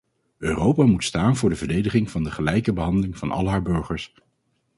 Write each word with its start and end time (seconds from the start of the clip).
Europa 0.39 0.83
moet 0.85 1.03
staan 1.03 1.35
voor 1.35 1.49
de 1.49 1.55
verdediging 1.55 2.11
van 2.11 2.23
de 2.23 2.31
gelijke 2.31 2.73
behandeling 2.73 3.17
van 3.17 3.31
al 3.31 3.47
haar 3.49 3.61
burgers. 3.61 4.13